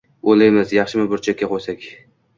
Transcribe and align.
O’ylaymiz: 0.31 0.73
«Yaxshimi 0.77 1.05
burchakka 1.13 1.51
qo’ysak 1.53 1.87